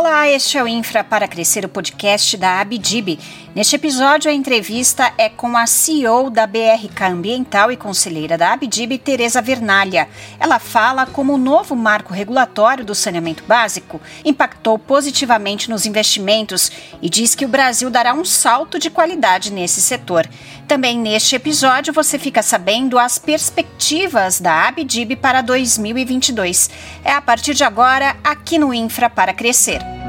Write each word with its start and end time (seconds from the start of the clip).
Olá, 0.00 0.26
este 0.26 0.56
é 0.56 0.62
o 0.62 0.66
Infra 0.66 1.04
para 1.04 1.28
Crescer, 1.28 1.62
o 1.66 1.68
podcast 1.68 2.34
da 2.38 2.58
Abdib. 2.58 3.18
Neste 3.54 3.76
episódio, 3.76 4.30
a 4.30 4.34
entrevista 4.34 5.12
é 5.18 5.28
com 5.28 5.54
a 5.58 5.66
CEO 5.66 6.30
da 6.30 6.46
BRK 6.46 7.04
Ambiental 7.04 7.70
e 7.70 7.76
conselheira 7.76 8.38
da 8.38 8.54
Abdib, 8.54 8.96
Tereza 8.96 9.42
Vernalha. 9.42 10.08
Ela 10.38 10.58
fala 10.58 11.04
como 11.04 11.34
o 11.34 11.38
novo 11.38 11.76
marco 11.76 12.14
regulatório 12.14 12.82
do 12.82 12.94
saneamento 12.94 13.44
básico 13.44 14.00
impactou 14.24 14.78
positivamente 14.78 15.68
nos 15.68 15.84
investimentos 15.84 16.72
e 17.02 17.10
diz 17.10 17.34
que 17.34 17.44
o 17.44 17.48
Brasil 17.48 17.90
dará 17.90 18.14
um 18.14 18.24
salto 18.24 18.78
de 18.78 18.88
qualidade 18.88 19.52
nesse 19.52 19.82
setor. 19.82 20.26
Também 20.66 20.98
neste 20.98 21.36
episódio, 21.36 21.92
você 21.92 22.18
fica 22.18 22.42
sabendo 22.42 22.98
as 22.98 23.18
perspectivas 23.18 24.40
da 24.40 24.68
Abdib 24.68 25.16
para 25.16 25.42
2022. 25.42 26.70
É 27.04 27.12
a 27.12 27.20
partir 27.20 27.52
de 27.52 27.64
agora, 27.64 28.16
aqui 28.24 28.56
no 28.56 28.72
Infra 28.72 29.10
para 29.10 29.34
Crescer. 29.34 29.99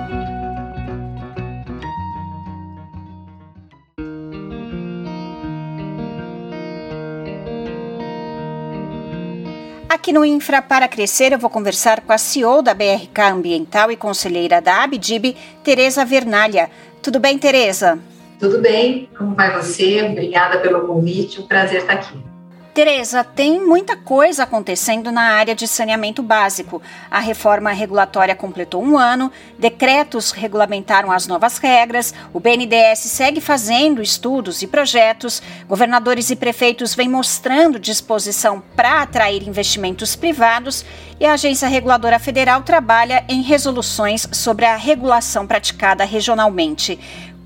Aqui 9.91 10.13
no 10.13 10.23
Infra 10.23 10.61
para 10.61 10.87
Crescer, 10.87 11.33
eu 11.33 11.37
vou 11.37 11.49
conversar 11.49 11.99
com 11.99 12.13
a 12.13 12.17
CEO 12.17 12.61
da 12.61 12.73
BRK 12.73 13.23
Ambiental 13.29 13.91
e 13.91 13.97
conselheira 13.97 14.61
da 14.61 14.85
Abdib, 14.85 15.35
Tereza 15.65 16.05
Vernalha. 16.05 16.71
Tudo 17.03 17.19
bem, 17.19 17.37
Tereza? 17.37 17.99
Tudo 18.39 18.61
bem, 18.61 19.09
como 19.17 19.35
vai 19.35 19.53
você? 19.53 20.01
Obrigada 20.01 20.59
pelo 20.59 20.87
convite, 20.87 21.41
um 21.41 21.45
prazer 21.45 21.81
estar 21.81 21.91
aqui. 21.91 22.30
Tereza, 22.73 23.21
tem 23.21 23.59
muita 23.59 23.98
coisa 23.98 24.43
acontecendo 24.43 25.12
na 25.12 25.34
área 25.34 25.53
de 25.53 25.67
saneamento 25.67 26.23
básico. 26.23 26.82
A 27.09 27.20
reforma 27.20 27.70
regulatória 27.73 28.34
completou 28.34 28.82
um 28.82 28.98
ano, 28.98 29.29
decretos 29.59 30.32
regulamentaram 30.32 31.12
as 31.12 31.27
novas 31.27 31.57
regras, 31.57 32.13
o 32.34 32.40
BNDES 32.40 32.99
segue 32.99 33.41
fazendo 33.41 34.01
estudos 34.01 34.62
e 34.62 34.68
projetos, 34.68 35.43
governadores 35.68 36.29
e 36.29 36.35
prefeitos 36.37 36.95
vêm 36.95 37.10
mostrando 37.10 37.77
disposição 37.77 38.63
para 38.73 39.01
atrair 39.01 39.45
investimentos 39.45 40.15
privados 40.15 40.85
e 41.20 41.26
a 41.26 41.34
Agência 41.34 41.67
Reguladora 41.67 42.20
Federal 42.20 42.63
trabalha 42.63 43.26
em 43.27 43.41
resoluções 43.41 44.29
sobre 44.32 44.65
a 44.65 44.77
regulação 44.77 45.45
praticada 45.45 46.05
regionalmente. 46.05 46.98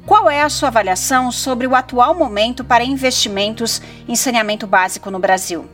Qual 0.05 0.29
é 0.29 0.43
a 0.43 0.49
sua 0.49 0.69
avaliação 0.69 1.31
sobre 1.31 1.65
o 1.65 1.73
atual 1.73 2.13
momento 2.13 2.63
para 2.63 2.83
investimentos 2.83 3.81
em 4.07 4.15
saneamento 4.15 4.67
básico 4.67 5.09
no 5.09 5.17
Brasil? 5.17 5.65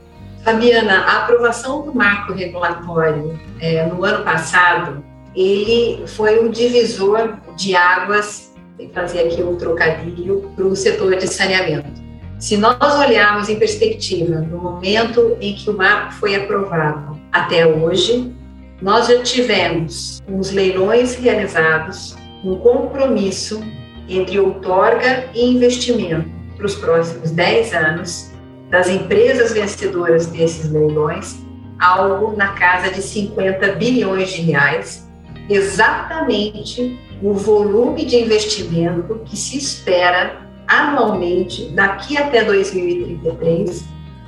Fabiana, 0.45 1.01
a 1.01 1.23
aprovação 1.23 1.81
do 1.81 1.93
marco 1.93 2.31
regulatório 2.31 3.37
é, 3.59 3.85
no 3.87 4.05
ano 4.05 4.23
passado, 4.23 5.03
ele 5.35 6.07
foi 6.07 6.39
um 6.39 6.49
divisor 6.49 7.37
de 7.57 7.75
águas, 7.75 8.53
que 8.77 8.87
fazer 8.93 9.27
aqui 9.27 9.43
um 9.43 9.57
trocadilho, 9.57 10.49
para 10.55 10.65
o 10.65 10.77
setor 10.77 11.17
de 11.17 11.27
saneamento. 11.27 12.01
Se 12.39 12.55
nós 12.55 12.79
olharmos 12.81 13.49
em 13.49 13.59
perspectiva 13.59 14.39
no 14.39 14.57
momento 14.57 15.37
em 15.41 15.53
que 15.53 15.69
o 15.69 15.77
marco 15.77 16.13
foi 16.13 16.35
aprovado 16.35 17.19
até 17.33 17.67
hoje, 17.67 18.33
nós 18.81 19.07
já 19.07 19.21
tivemos 19.21 20.21
os 20.27 20.51
leilões 20.51 21.15
realizados, 21.15 22.15
um 22.43 22.55
compromisso 22.55 23.61
entre 24.07 24.39
outorga 24.39 25.29
e 25.33 25.45
investimento 25.45 26.29
para 26.55 26.65
os 26.65 26.75
próximos 26.75 27.31
10 27.31 27.73
anos 27.73 28.31
das 28.69 28.89
empresas 28.89 29.51
vencedoras 29.51 30.27
desses 30.27 30.71
leilões, 30.71 31.37
algo 31.79 32.35
na 32.35 32.49
casa 32.49 32.91
de 32.91 33.01
50 33.01 33.73
bilhões 33.73 34.29
de 34.29 34.41
reais, 34.41 35.09
exatamente 35.49 36.99
o 37.21 37.33
volume 37.33 38.05
de 38.05 38.17
investimento 38.17 39.21
que 39.25 39.35
se 39.35 39.57
espera 39.57 40.41
anualmente 40.67 41.69
daqui 41.71 42.17
até 42.17 42.43
2033 42.43 43.83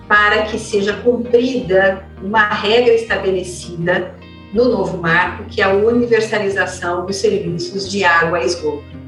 para 0.07 0.43
que 0.43 0.59
seja 0.59 0.93
cumprida 0.93 2.05
uma 2.21 2.47
regra 2.49 2.93
estabelecida 2.93 4.13
no 4.53 4.69
novo 4.69 4.97
marco, 4.97 5.45
que 5.45 5.61
é 5.61 5.65
a 5.65 5.73
universalização 5.73 7.05
dos 7.05 7.15
serviços 7.15 7.89
de 7.89 8.03
água 8.03 8.41
e 8.41 8.45
esgoto. 8.45 9.02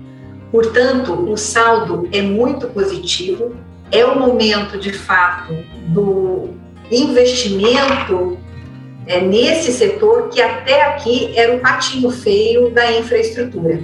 Portanto, 0.55 1.11
o 1.29 1.35
saldo 1.35 2.07
é 2.13 2.21
muito 2.21 2.67
positivo, 2.67 3.57
é 3.91 4.05
o 4.05 4.17
momento, 4.17 4.79
de 4.79 4.93
fato, 4.93 5.53
do 5.87 6.51
investimento 6.89 8.37
é, 9.05 9.19
nesse 9.19 9.73
setor 9.73 10.29
que 10.29 10.41
até 10.41 10.81
aqui 10.83 11.37
era 11.37 11.57
o 11.57 11.59
patinho 11.59 12.09
feio 12.09 12.69
da 12.69 12.89
infraestrutura. 12.89 13.81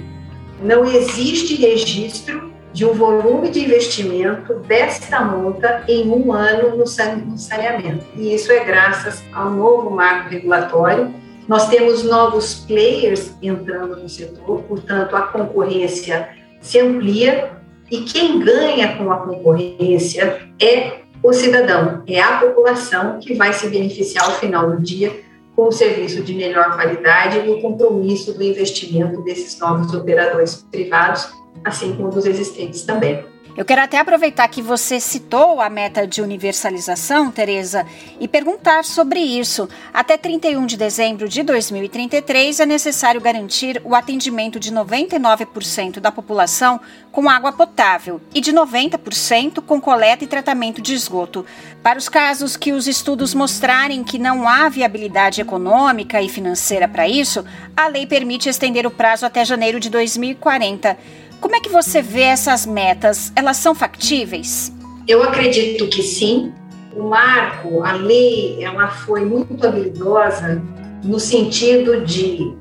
Não 0.62 0.86
existe 0.86 1.56
registro 1.56 2.50
de 2.72 2.86
um 2.86 2.94
volume 2.94 3.50
de 3.50 3.66
investimento 3.66 4.54
desta 4.60 5.20
monta 5.20 5.84
em 5.86 6.08
um 6.08 6.32
ano 6.32 6.74
no 6.74 6.86
saneamento. 6.86 8.06
E 8.16 8.34
isso 8.34 8.50
é 8.50 8.64
graças 8.64 9.22
ao 9.34 9.50
novo 9.50 9.90
marco 9.90 10.30
regulatório. 10.30 11.14
Nós 11.46 11.68
temos 11.68 12.02
novos 12.02 12.64
players 12.66 13.34
entrando 13.42 13.94
no 13.96 14.08
setor, 14.08 14.62
portanto, 14.62 15.14
a 15.14 15.20
concorrência 15.22 16.40
se 16.62 16.78
amplia 16.78 17.50
e 17.90 18.00
quem 18.02 18.40
ganha 18.40 18.96
com 18.96 19.12
a 19.12 19.16
concorrência 19.18 20.48
é 20.58 21.02
o 21.22 21.32
cidadão, 21.32 22.02
é 22.06 22.20
a 22.20 22.38
população 22.38 23.20
que 23.20 23.34
vai 23.34 23.52
se 23.52 23.68
beneficiar 23.68 24.24
ao 24.24 24.36
final 24.36 24.70
do 24.70 24.82
dia 24.82 25.20
com 25.54 25.68
o 25.68 25.72
serviço 25.72 26.22
de 26.22 26.34
melhor 26.34 26.74
qualidade 26.74 27.38
e 27.46 27.50
o 27.50 27.60
compromisso 27.60 28.32
do 28.32 28.42
investimento 28.42 29.22
desses 29.22 29.58
novos 29.58 29.92
operadores 29.92 30.66
privados, 30.70 31.28
assim 31.64 31.94
como 31.94 32.10
dos 32.10 32.24
existentes 32.24 32.82
também. 32.82 33.24
Eu 33.54 33.66
quero 33.66 33.82
até 33.82 33.98
aproveitar 33.98 34.48
que 34.48 34.62
você 34.62 34.98
citou 34.98 35.60
a 35.60 35.68
meta 35.68 36.06
de 36.06 36.22
universalização, 36.22 37.30
Tereza, 37.30 37.86
e 38.18 38.26
perguntar 38.26 38.82
sobre 38.82 39.20
isso. 39.20 39.68
Até 39.92 40.16
31 40.16 40.64
de 40.64 40.74
dezembro 40.78 41.28
de 41.28 41.42
2033 41.42 42.60
é 42.60 42.66
necessário 42.66 43.20
garantir 43.20 43.78
o 43.84 43.94
atendimento 43.94 44.58
de 44.58 44.72
99% 44.72 46.00
da 46.00 46.10
população 46.10 46.80
com 47.10 47.28
água 47.28 47.52
potável 47.52 48.22
e 48.34 48.40
de 48.40 48.54
90% 48.54 49.60
com 49.60 49.78
coleta 49.78 50.24
e 50.24 50.26
tratamento 50.26 50.80
de 50.80 50.94
esgoto. 50.94 51.44
Para 51.82 51.98
os 51.98 52.08
casos 52.08 52.56
que 52.56 52.72
os 52.72 52.86
estudos 52.88 53.34
mostrarem 53.34 54.02
que 54.02 54.18
não 54.18 54.48
há 54.48 54.66
viabilidade 54.70 55.42
econômica 55.42 56.22
e 56.22 56.28
financeira 56.28 56.88
para 56.88 57.06
isso, 57.06 57.44
a 57.76 57.86
lei 57.86 58.06
permite 58.06 58.48
estender 58.48 58.86
o 58.86 58.90
prazo 58.90 59.26
até 59.26 59.44
janeiro 59.44 59.78
de 59.78 59.90
2040. 59.90 60.96
Como 61.42 61.56
é 61.56 61.60
que 61.60 61.68
você 61.68 62.00
vê 62.00 62.22
essas 62.22 62.64
metas? 62.64 63.32
Elas 63.34 63.56
são 63.56 63.74
factíveis? 63.74 64.72
Eu 65.08 65.24
acredito 65.24 65.88
que 65.88 66.00
sim. 66.00 66.52
O 66.94 67.02
marco, 67.02 67.82
a 67.82 67.94
lei, 67.94 68.62
ela 68.62 68.86
foi 68.88 69.24
muito 69.24 69.66
habilidosa 69.66 70.62
no 71.02 71.18
sentido 71.18 72.02
de, 72.02 72.54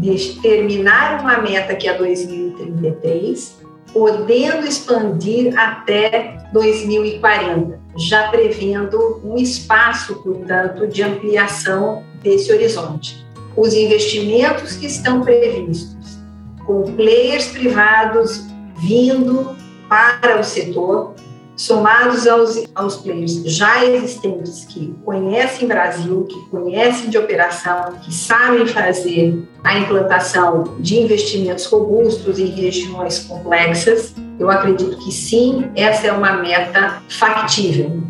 de 0.00 0.40
terminar 0.40 1.20
uma 1.20 1.42
meta 1.42 1.74
que 1.74 1.86
é 1.86 1.92
2033, 1.92 3.60
podendo 3.92 4.66
expandir 4.66 5.52
até 5.58 6.38
2040, 6.54 7.78
já 7.98 8.28
prevendo 8.28 9.20
um 9.22 9.36
espaço, 9.36 10.22
portanto, 10.22 10.86
de 10.86 11.02
ampliação 11.02 12.02
desse 12.22 12.50
horizonte. 12.50 13.26
Os 13.54 13.74
investimentos 13.74 14.72
que 14.76 14.86
estão 14.86 15.20
previstos 15.20 16.21
com 16.66 16.82
players 16.94 17.48
privados 17.48 18.46
vindo 18.76 19.56
para 19.88 20.40
o 20.40 20.44
setor, 20.44 21.14
somados 21.56 22.26
aos, 22.26 22.64
aos 22.74 22.96
players 22.96 23.42
já 23.44 23.84
existentes 23.84 24.64
que 24.64 24.94
conhecem 25.04 25.68
Brasil, 25.68 26.24
que 26.24 26.50
conhecem 26.50 27.10
de 27.10 27.18
operação, 27.18 27.92
que 28.02 28.12
sabem 28.12 28.66
fazer 28.66 29.46
a 29.62 29.78
implantação 29.78 30.76
de 30.80 30.98
investimentos 30.98 31.66
robustos 31.66 32.38
em 32.38 32.46
regiões 32.46 33.20
complexas, 33.20 34.14
eu 34.38 34.50
acredito 34.50 34.96
que 34.98 35.12
sim, 35.12 35.70
essa 35.76 36.08
é 36.08 36.12
uma 36.12 36.32
meta 36.32 37.02
factível. 37.08 38.02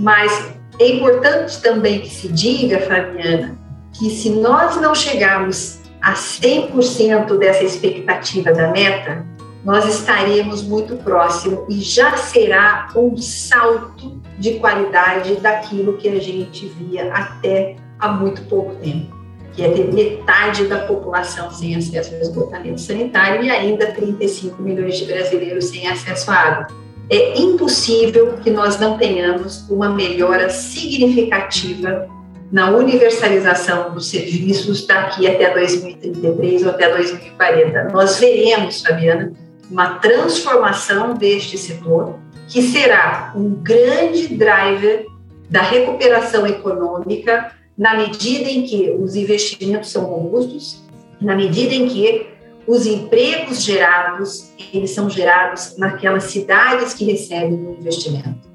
Mas 0.00 0.50
é 0.80 0.88
importante 0.88 1.60
também 1.60 2.00
que 2.00 2.10
se 2.10 2.28
diga, 2.28 2.80
Fabiana, 2.80 3.56
que 3.92 4.10
se 4.10 4.30
nós 4.30 4.80
não 4.80 4.94
chegarmos 4.94 5.78
a 6.06 6.12
100% 6.14 7.36
dessa 7.36 7.64
expectativa 7.64 8.52
da 8.52 8.70
meta, 8.70 9.26
nós 9.64 9.84
estaremos 9.92 10.62
muito 10.62 10.94
próximo 10.98 11.66
e 11.68 11.80
já 11.80 12.16
será 12.16 12.86
um 12.94 13.16
salto 13.16 14.22
de 14.38 14.60
qualidade 14.60 15.34
daquilo 15.40 15.96
que 15.96 16.08
a 16.08 16.20
gente 16.20 16.66
via 16.78 17.12
até 17.12 17.74
há 17.98 18.12
muito 18.12 18.42
pouco 18.42 18.76
tempo, 18.76 19.16
que 19.52 19.64
é 19.64 19.68
ter 19.68 19.92
metade 19.92 20.68
da 20.68 20.78
população 20.86 21.50
sem 21.50 21.74
acesso 21.74 22.14
ao 22.14 22.20
esgotamento 22.20 22.80
sanitário 22.80 23.42
e 23.42 23.50
ainda 23.50 23.88
35 23.88 24.62
milhões 24.62 24.98
de 24.98 25.06
brasileiros 25.06 25.64
sem 25.64 25.88
acesso 25.88 26.30
à 26.30 26.34
água. 26.34 26.66
É 27.10 27.36
impossível 27.36 28.34
que 28.44 28.50
nós 28.52 28.78
não 28.78 28.96
tenhamos 28.96 29.68
uma 29.68 29.88
melhora 29.88 30.50
significativa 30.50 32.08
na 32.50 32.70
universalização 32.70 33.92
dos 33.92 34.08
serviços 34.08 34.86
daqui 34.86 35.26
até 35.26 35.52
2033 35.52 36.62
ou 36.64 36.70
até 36.70 36.94
2040. 36.94 37.84
Nós 37.92 38.18
veremos, 38.18 38.82
Fabiana, 38.82 39.32
uma 39.70 39.98
transformação 39.98 41.14
deste 41.14 41.58
setor 41.58 42.18
que 42.48 42.62
será 42.62 43.32
um 43.34 43.50
grande 43.50 44.28
driver 44.28 45.04
da 45.50 45.62
recuperação 45.62 46.46
econômica 46.46 47.52
na 47.76 47.96
medida 47.96 48.48
em 48.48 48.62
que 48.62 48.90
os 48.90 49.16
investimentos 49.16 49.90
são 49.90 50.04
robustos, 50.04 50.82
na 51.20 51.34
medida 51.34 51.74
em 51.74 51.88
que 51.88 52.26
os 52.66 52.86
empregos 52.86 53.62
gerados, 53.62 54.52
eles 54.72 54.90
são 54.90 55.08
gerados 55.08 55.76
naquelas 55.76 56.24
cidades 56.24 56.94
que 56.94 57.04
recebem 57.04 57.54
o 57.54 57.76
investimento. 57.78 58.48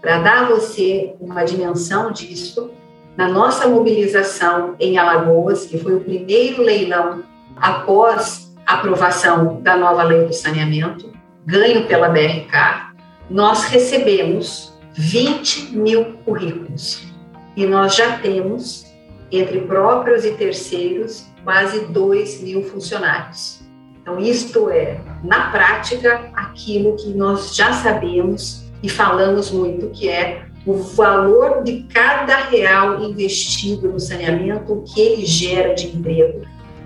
Para 0.00 0.20
dar 0.20 0.44
a 0.44 0.48
você 0.48 1.14
uma 1.20 1.44
dimensão 1.44 2.12
disso, 2.12 2.70
na 3.18 3.26
nossa 3.26 3.66
mobilização 3.66 4.76
em 4.78 4.96
Alagoas, 4.96 5.66
que 5.66 5.76
foi 5.76 5.96
o 5.96 6.00
primeiro 6.00 6.62
leilão 6.62 7.24
após 7.56 8.54
a 8.64 8.74
aprovação 8.74 9.60
da 9.60 9.76
nova 9.76 10.04
lei 10.04 10.24
do 10.24 10.32
saneamento, 10.32 11.12
ganho 11.44 11.84
pela 11.88 12.10
BRK, 12.10 12.92
nós 13.28 13.64
recebemos 13.64 14.72
20 14.92 15.76
mil 15.76 16.04
currículos. 16.24 17.08
E 17.56 17.66
nós 17.66 17.96
já 17.96 18.18
temos, 18.18 18.86
entre 19.32 19.62
próprios 19.62 20.24
e 20.24 20.34
terceiros, 20.34 21.26
quase 21.42 21.86
2 21.86 22.42
mil 22.42 22.62
funcionários. 22.62 23.60
Então, 24.00 24.20
isto 24.20 24.70
é, 24.70 25.00
na 25.24 25.50
prática, 25.50 26.30
aquilo 26.36 26.94
que 26.94 27.08
nós 27.08 27.56
já 27.56 27.72
sabemos 27.72 28.64
e 28.80 28.88
falamos 28.88 29.50
muito, 29.50 29.88
que 29.88 30.08
é 30.08 30.46
o 30.68 30.74
valor 30.74 31.62
de 31.62 31.84
cada 31.84 32.36
real 32.36 33.02
investido 33.02 33.88
no 33.88 33.98
saneamento, 33.98 34.70
o 34.70 34.82
que 34.82 35.00
ele 35.00 35.24
gera 35.24 35.72
de 35.72 35.86
emprego, 35.86 36.42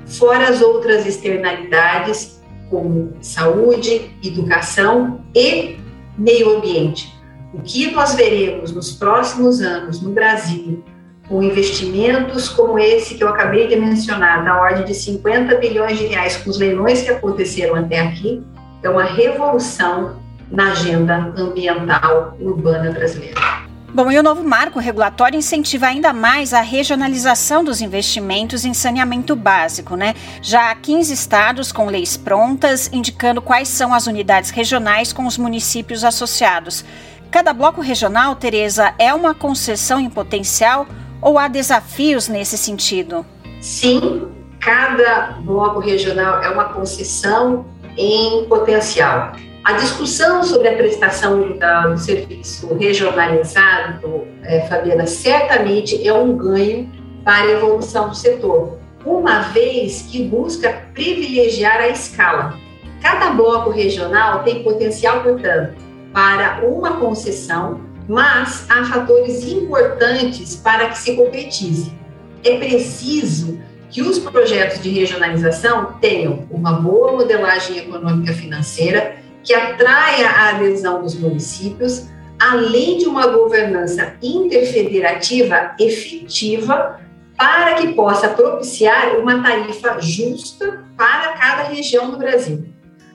fora 0.07 0.49
as 0.49 0.63
outras 0.63 1.05
externalidades, 1.05 2.41
como 2.71 3.13
saúde, 3.21 4.09
educação 4.23 5.25
e 5.35 5.79
meio 6.17 6.59
ambiente. 6.59 7.13
O 7.53 7.61
que 7.61 7.91
nós 7.91 8.15
veremos 8.15 8.71
nos 8.71 8.93
próximos 8.93 9.61
anos 9.61 10.01
no 10.01 10.13
Brasil, 10.13 10.85
com 11.29 11.43
investimentos 11.43 12.49
como 12.49 12.79
esse 12.79 13.17
que 13.17 13.25
eu 13.25 13.29
acabei 13.31 13.67
de 13.67 13.75
mencionar, 13.75 14.45
da 14.45 14.61
ordem 14.61 14.85
de 14.85 14.95
50 14.95 15.57
bilhões 15.57 15.99
de 15.99 16.07
reais, 16.07 16.37
com 16.37 16.51
os 16.51 16.59
leilões 16.59 17.03
que 17.03 17.11
aconteceram 17.11 17.75
até 17.75 17.99
aqui, 17.99 18.45
é 18.81 18.89
uma 18.89 19.03
revolução 19.03 20.23
na 20.49 20.71
agenda 20.71 21.33
ambiental 21.37 22.37
urbana 22.41 22.93
brasileira. 22.93 23.72
Bom, 23.95 24.11
e 24.11 24.19
o 24.19 24.23
novo 24.23 24.43
marco 24.43 24.79
regulatório 24.79 25.37
incentiva 25.37 25.87
ainda 25.87 26.15
mais 26.15 26.55
a 26.55 26.63
regionalização 26.63 27.63
dos 27.63 27.83
investimentos 27.83 28.65
em 28.65 28.73
saneamento 28.73 29.37
básico, 29.37 29.97
né? 29.97 30.15
Já 30.41 30.71
há 30.71 30.75
15 30.75 31.13
estados 31.13 31.71
com 31.73 31.85
leis 31.85 32.17
prontas, 32.17 32.89
indicando 32.91 33.43
quais 33.43 33.69
são 33.69 33.93
as 33.93 34.07
unidades 34.07 34.49
regionais 34.49 35.13
com 35.13 35.27
os 35.27 35.37
municípios 35.37 36.05
associados. 36.05 36.87
Cada 37.31 37.53
bloco 37.53 37.83
regional, 37.83 38.35
Tereza, 38.35 38.95
é 38.99 39.13
uma 39.13 39.35
concessão 39.35 40.01
em 40.01 40.09
potencial 40.09 40.87
ou 41.21 41.39
há 41.39 41.47
desafios 41.47 42.29
nesse 42.29 42.57
sentido? 42.57 43.27
Sim, 43.61 44.27
cada 44.59 45.39
bloco 45.43 45.81
regional 45.81 46.43
é 46.43 46.49
uma 46.49 46.65
concessão 46.65 47.67
em 47.99 48.47
potencial. 48.49 49.33
A 49.65 49.75
discussão 49.75 50.43
sobre 50.43 50.69
a 50.69 50.77
prestação 50.77 51.41
do, 51.41 51.97
serviço 51.97 52.75
regionalizado, 52.75 54.27
é, 54.43 54.63
Fabiana, 54.63 55.07
certamente 55.07 56.07
é 56.07 56.13
um 56.13 56.37
ganho 56.37 56.91
para 57.25 57.45
a 57.45 57.51
evolução 57.53 58.09
do 58.09 58.17
setor, 58.17 58.79
uma 59.07 59.43
vez 59.43 60.03
que 60.11 60.25
busca 60.25 60.83
privilegiar 60.93 61.77
a 61.77 61.89
escala. 61.89 62.59
Cada 63.01 63.31
bloco 63.31 63.71
regional 63.71 64.43
tem 64.43 64.65
potencial, 64.65 65.23
portanto, 65.23 65.75
para 66.13 66.67
uma 66.67 66.97
concessão, 66.97 67.81
mas 68.09 68.67
há 68.69 68.85
fatores 68.85 69.45
importantes 69.45 70.57
para 70.57 70.89
que 70.89 70.99
se 70.99 71.15
concretize. 71.15 71.93
É 72.43 72.59
preciso 72.59 73.61
que 73.89 74.03
os 74.03 74.19
projetos 74.19 74.83
de 74.83 74.89
regionalização 74.89 75.95
tenham 76.01 76.49
uma 76.51 76.73
boa 76.73 77.13
modelagem 77.13 77.79
econômica 77.79 78.33
financeira 78.33 79.22
que 79.45 79.55
atraia 79.55 80.29
a 80.29 80.51
adesão 80.51 81.03
dos 81.03 81.15
municípios, 81.15 82.09
além 82.39 82.99
de 82.99 83.07
uma 83.07 83.27
governança 83.27 84.15
interfederativa 84.23 85.75
efetiva 85.79 87.01
para 87.37 87.75
que 87.75 87.95
possa 87.95 88.29
propiciar 88.29 89.17
uma 89.19 89.43
tarifa 89.43 90.01
justa 90.01 90.85
para 90.97 91.33
cada 91.33 91.65
região 91.65 92.11
do 92.11 92.19
Brasil. 92.19 92.65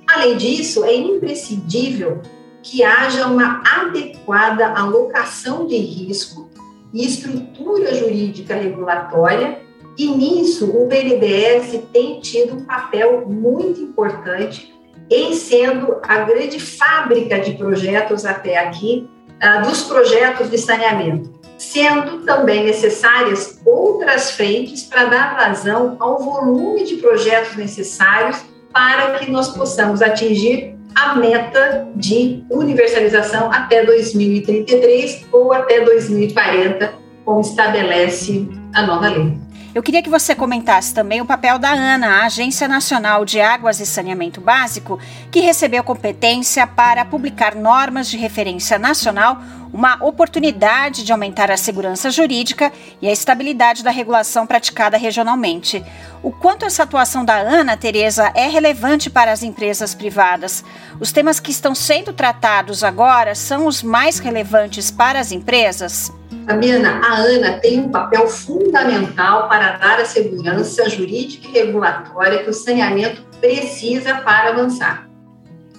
Além 0.07 0.38
disso, 0.38 0.83
é 0.83 0.95
imprescindível 0.95 2.21
que 2.63 2.83
haja 2.83 3.27
uma 3.27 3.62
adequada 3.65 4.68
alocação 4.68 5.68
de 5.68 5.77
risco 5.77 6.50
e 6.94 7.06
estrutura 7.06 7.94
jurídica 7.94 8.56
regulatória, 8.56 9.62
e 9.97 10.07
nisso 10.07 10.69
o 10.69 10.88
BNDES 10.88 11.81
tem 11.91 12.19
tido 12.19 12.56
um 12.56 12.65
papel 12.65 13.27
muito 13.27 13.81
importante 13.81 14.73
em 15.09 15.33
sendo 15.33 15.98
a 16.04 16.19
grande 16.19 16.59
fábrica 16.59 17.39
de 17.39 17.54
projetos 17.54 18.25
até 18.25 18.57
aqui, 18.57 19.09
uh, 19.42 19.68
dos 19.68 19.83
projetos 19.83 20.50
de 20.50 20.57
saneamento, 20.57 21.33
sendo 21.57 22.19
também 22.25 22.65
necessárias 22.65 23.59
outras 23.65 24.31
frentes 24.31 24.83
para 24.83 25.06
dar 25.06 25.36
vazão 25.36 25.95
ao 26.00 26.19
volume 26.19 26.83
de 26.83 26.98
projetos 26.98 27.56
necessários 27.56 28.38
para 28.74 29.19
que 29.19 29.31
nós 29.31 29.50
possamos 29.50 30.01
atingir 30.01 30.75
a 30.95 31.15
meta 31.15 31.88
de 31.95 32.44
universalização 32.50 33.51
até 33.51 33.86
2033 33.86 35.27
ou 35.31 35.54
até 35.54 35.81
2040, 35.81 36.94
como 37.24 37.42
estabelece 37.42 38.48
a 38.74 38.81
nova 38.86 39.09
lei. 39.09 39.46
Eu 39.77 39.83
queria 39.83 40.01
que 40.01 40.09
você 40.09 40.33
comentasse 40.33 40.91
também 40.91 41.21
o 41.21 41.25
papel 41.25 41.59
da 41.59 41.69
ANA, 41.69 42.07
a 42.07 42.25
Agência 42.25 42.68
Nacional 42.68 43.24
de 43.24 43.39
Águas 43.39 43.79
e 43.79 43.85
Saneamento 43.85 44.41
Básico, 44.41 45.00
que 45.29 45.39
recebeu 45.39 45.83
competência 45.83 46.65
para 46.65 47.06
publicar 47.06 47.53
normas 47.53 48.09
de 48.09 48.18
referência 48.18 48.79
nacional, 48.79 49.39
uma 49.74 50.04
oportunidade 50.04 51.04
de 51.04 51.12
aumentar 51.12 51.52
a 51.52 51.58
segurança 51.58 52.10
jurídica 52.10 52.72
e 53.02 53.07
a 53.07 53.12
estabilidade 53.12 53.83
da 53.83 53.92
regulação 53.92 54.47
praticada 54.47 54.97
regionalmente. 54.97 55.83
O 56.24 56.31
quanto 56.31 56.66
essa 56.66 56.83
atuação 56.83 57.24
da 57.24 57.38
ANA, 57.38 57.78
Tereza, 57.78 58.31
é 58.33 58.47
relevante 58.47 59.09
para 59.09 59.31
as 59.31 59.44
empresas 59.44 59.94
privadas? 59.94 60.64
Os 61.00 61.12
temas 61.12 61.40
que 61.40 61.52
estão 61.52 61.76
sendo 61.76 62.14
tratados 62.14 62.83
agora 62.83 63.36
são 63.36 63.68
os 63.68 63.83
mais 63.83 64.19
relevantes 64.19 64.90
para 64.90 65.19
as 65.19 65.31
empresas? 65.31 66.12
Fabiana, 66.45 67.02
a 67.04 67.16
ANA 67.16 67.59
tem 67.59 67.80
um 67.81 67.90
papel 67.90 68.28
fundamental 68.28 69.50
para 69.50 69.78
dar 69.78 70.00
a 70.00 70.06
segurança 70.06 70.90
jurídica 70.90 71.47
e 71.47 71.52
regulatória 71.52 72.44
que 72.44 72.50
o 72.50 72.54
saneamento 72.54 73.21
precisa 73.40 74.16
para 74.16 74.50
avançar. 74.50 75.07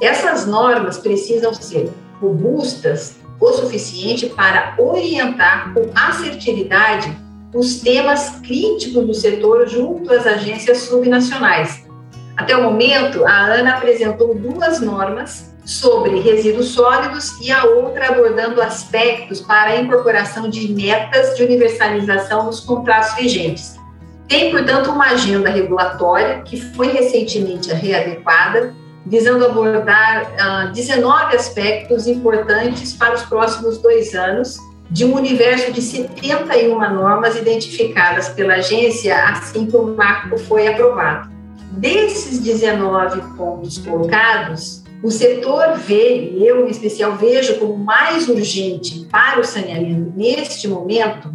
Essas 0.01 0.47
normas 0.47 0.99
precisam 0.99 1.53
ser 1.53 1.91
robustas 2.21 3.17
o 3.41 3.53
suficiente 3.53 4.27
para 4.27 4.75
orientar 4.79 5.73
com 5.73 5.91
assertividade 5.95 7.17
os 7.55 7.81
temas 7.81 8.41
críticos 8.41 9.07
do 9.07 9.15
setor 9.15 9.67
junto 9.69 10.13
às 10.13 10.27
agências 10.27 10.79
subnacionais. 10.79 11.87
Até 12.37 12.57
o 12.57 12.63
momento, 12.63 13.25
a 13.27 13.47
ANA 13.47 13.75
apresentou 13.75 14.35
duas 14.35 14.81
normas 14.81 15.55
sobre 15.65 16.21
resíduos 16.21 16.69
sólidos 16.69 17.39
e 17.43 17.51
a 17.51 17.65
outra 17.65 18.09
abordando 18.09 18.63
aspectos 18.63 19.41
para 19.41 19.71
a 19.71 19.81
incorporação 19.81 20.49
de 20.49 20.73
metas 20.73 21.37
de 21.37 21.45
universalização 21.45 22.45
nos 22.45 22.61
contratos 22.61 23.15
vigentes. 23.17 23.77
Tem, 24.27 24.51
portanto, 24.51 24.91
uma 24.91 25.07
agenda 25.07 25.51
regulatória 25.51 26.43
que 26.43 26.61
foi 26.75 26.89
recentemente 26.93 27.73
readequada, 27.73 28.75
visando 29.07 29.45
abordar 29.47 30.23
uh, 30.23 30.35
ah, 30.39 30.71
19 30.75 31.37
aspectos 31.37 32.07
importantes 32.07 32.93
para 32.93 33.15
os 33.15 33.23
próximos 33.23 33.79
dois 33.79 34.15
anos, 34.15 34.57
de 34.91 35.05
um 35.05 35.15
universo 35.15 35.73
de 35.73 35.83
71 35.83 36.79
normas 36.95 37.37
identificadas 37.37 38.29
pela 38.31 38.55
agência 38.55 39.23
assim 39.29 39.67
que 39.67 39.77
o 39.77 39.95
marco 39.95 40.39
foi 40.39 40.67
aprovado. 40.67 41.31
Desses 41.73 42.39
19 42.41 43.21
pontos 43.37 43.79
colocados, 43.79 44.83
o 45.03 45.11
setor 45.11 45.77
vê, 45.77 46.31
e 46.33 46.47
eu 46.47 46.67
em 46.67 46.71
especial 46.71 47.17
vejo 47.17 47.59
como 47.59 47.77
mais 47.77 48.29
urgente 48.29 49.07
para 49.11 49.39
o 49.39 49.45
saneamento 49.45 50.13
neste 50.17 50.67
momento, 50.67 51.33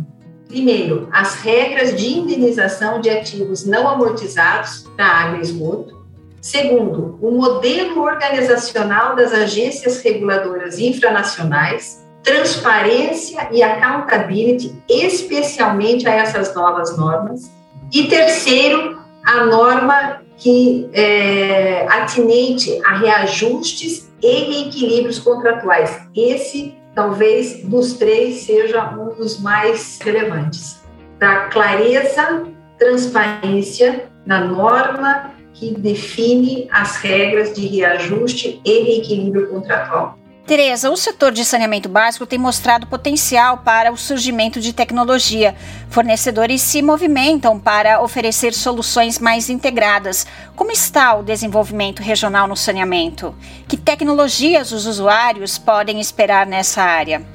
primeiro, 0.48 1.08
as 1.12 1.36
regras 1.36 1.96
de 1.96 2.08
indenização 2.08 3.00
de 3.00 3.10
ativos 3.10 3.66
não 3.66 3.88
amortizados 3.88 4.86
da 4.98 5.06
água 5.06 5.38
e 5.38 5.42
esgoto. 5.42 6.03
Segundo, 6.44 7.18
o 7.22 7.32
modelo 7.32 8.02
organizacional 8.02 9.16
das 9.16 9.32
agências 9.32 10.02
reguladoras 10.02 10.78
infranacionais. 10.78 12.04
transparência 12.22 13.50
e 13.52 13.62
accountability, 13.62 14.82
especialmente 14.88 16.08
a 16.08 16.14
essas 16.14 16.56
novas 16.56 16.98
normas. 16.98 17.52
E 17.92 18.08
terceiro, 18.08 18.98
a 19.26 19.46
norma 19.46 20.22
que 20.38 20.90
é 20.94 21.86
atinente 21.90 22.80
a 22.86 22.98
reajustes 22.98 24.10
e 24.22 24.28
reequilíbrios 24.28 25.20
contratuais. 25.20 26.00
Esse, 26.16 26.74
talvez, 26.96 27.62
dos 27.66 27.94
três, 27.94 28.46
seja 28.46 28.90
um 28.92 29.14
dos 29.16 29.42
mais 29.42 30.00
relevantes. 30.02 30.82
Da 31.20 31.48
clareza, 31.48 32.44
transparência 32.80 34.10
na 34.26 34.46
norma 34.46 35.33
que 35.54 35.74
define 35.74 36.68
as 36.72 36.98
regras 36.98 37.54
de 37.54 37.68
reajuste 37.68 38.60
e 38.66 38.84
reequilíbrio 38.84 39.50
contratual. 39.50 40.18
Tereza, 40.46 40.92
o 40.92 40.98
setor 40.98 41.32
de 41.32 41.46
saneamento 41.46 41.88
básico 41.88 42.26
tem 42.26 42.38
mostrado 42.38 42.86
potencial 42.86 43.60
para 43.60 43.94
o 43.94 43.98
surgimento 43.98 44.60
de 44.60 44.74
tecnologia. 44.74 45.56
Fornecedores 45.90 46.62
se 46.62 46.82
movimentam 46.82 47.58
para 47.58 48.02
oferecer 48.02 48.54
soluções 48.54 49.20
mais 49.20 49.50
integradas. 49.50 50.28
Como 50.54 50.70
está 50.70 51.16
o 51.16 51.24
desenvolvimento 51.24 52.02
regional 52.02 52.46
no 52.46 52.58
saneamento? 52.58 53.34
Que 53.70 53.78
tecnologias 53.78 54.74
os 54.74 54.86
usuários 54.86 55.58
podem 55.58 56.02
esperar 56.02 56.46
nessa 56.46 56.84
área? 56.84 57.26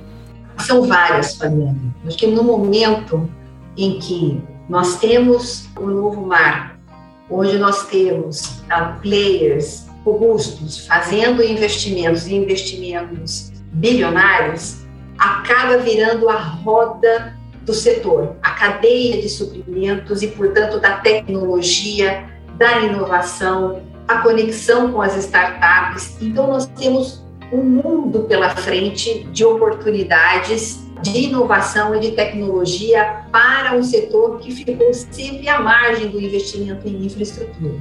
São 0.58 0.86
várias, 0.86 1.34
Fabiana. 1.34 1.78
Acho 2.06 2.18
que 2.18 2.26
no 2.26 2.42
momento 2.42 3.30
em 3.74 3.98
que 3.98 4.38
nós 4.68 4.96
temos 4.96 5.66
o 5.78 5.86
novo 5.86 6.26
marco, 6.26 6.77
hoje 7.30 7.58
nós 7.58 7.86
temos 7.86 8.62
uh, 8.70 9.00
players 9.00 9.86
robustos, 10.04 10.86
fazendo 10.86 11.42
investimentos 11.42 12.26
e 12.26 12.34
investimentos 12.34 13.52
bilionários, 13.72 14.86
acaba 15.18 15.78
virando 15.78 16.28
a 16.28 16.36
roda 16.36 17.36
do 17.62 17.74
setor, 17.74 18.36
a 18.42 18.52
cadeia 18.52 19.20
de 19.20 19.28
suprimentos 19.28 20.22
e, 20.22 20.28
portanto, 20.28 20.80
da 20.80 20.96
tecnologia, 20.98 22.24
da 22.56 22.80
inovação, 22.80 23.82
a 24.06 24.18
conexão 24.18 24.90
com 24.90 25.02
as 25.02 25.16
startups. 25.16 26.16
Então, 26.22 26.46
nós 26.46 26.66
temos 26.66 27.22
um 27.52 27.62
mundo 27.62 28.20
pela 28.20 28.50
frente 28.50 29.24
de 29.24 29.44
oportunidades 29.44 30.87
de 31.02 31.24
inovação 31.24 31.94
e 31.94 32.00
de 32.00 32.12
tecnologia 32.12 33.24
para 33.30 33.74
um 33.76 33.82
setor 33.82 34.38
que 34.38 34.52
ficou 34.52 34.92
sempre 34.92 35.48
à 35.48 35.60
margem 35.60 36.08
do 36.08 36.20
investimento 36.20 36.86
em 36.88 37.06
infraestrutura. 37.06 37.74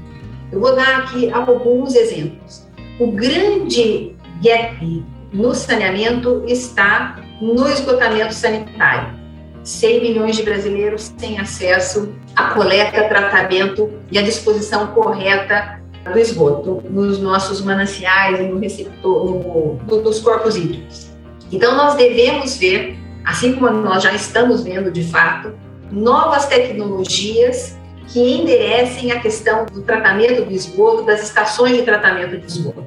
Eu 0.52 0.60
vou 0.60 0.76
dar 0.76 1.00
aqui 1.00 1.30
alguns 1.30 1.96
exemplos. 1.96 2.68
O 3.00 3.12
grande 3.12 4.16
gap 4.42 5.06
no 5.34 5.54
saneamento 5.54 6.44
está 6.48 7.20
no 7.42 7.68
esgotamento 7.68 8.34
sanitário. 8.34 9.18
100 9.64 10.02
milhões 10.02 10.38
de 10.38 10.44
brasileiros 10.44 11.10
têm 11.10 11.40
acesso 11.40 12.14
à 12.36 12.52
coleta, 12.52 13.08
tratamento 13.10 13.92
e 14.10 14.18
à 14.18 14.22
disposição 14.22 14.88
correta 14.88 15.82
do 16.12 16.18
esgoto 16.18 16.82
nos 16.90 17.20
nossos 17.20 17.60
mananciais 17.62 18.40
e 18.40 18.44
no 18.44 18.60
receptor, 18.60 19.26
no, 19.26 19.74
no, 19.86 20.02
nos 20.02 20.20
corpos 20.22 20.56
hídricos. 20.56 21.10
Então, 21.52 21.76
nós 21.76 21.96
devemos 21.96 22.58
ver, 22.58 22.98
assim 23.28 23.54
como 23.54 23.70
nós 23.70 24.02
já 24.02 24.14
estamos 24.14 24.64
vendo 24.64 24.90
de 24.90 25.04
fato, 25.04 25.54
novas 25.92 26.46
tecnologias 26.46 27.78
que 28.08 28.22
enderecem 28.22 29.12
a 29.12 29.20
questão 29.20 29.66
do 29.66 29.82
tratamento 29.82 30.46
do 30.46 30.54
esgoto, 30.54 31.04
das 31.04 31.24
estações 31.24 31.76
de 31.76 31.84
tratamento 31.84 32.38
de 32.38 32.46
esgoto. 32.46 32.86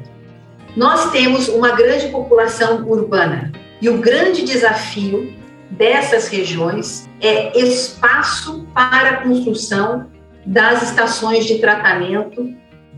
Nós 0.74 1.10
temos 1.10 1.46
uma 1.48 1.72
grande 1.72 2.08
população 2.08 2.88
urbana 2.88 3.52
e 3.82 3.90
o 3.90 3.98
grande 3.98 4.42
desafio 4.42 5.30
dessas 5.70 6.28
regiões 6.28 7.06
é 7.20 7.58
espaço 7.58 8.66
para 8.72 9.10
a 9.10 9.16
construção 9.22 10.10
das 10.46 10.82
estações 10.84 11.44
de 11.44 11.58
tratamento 11.58 12.50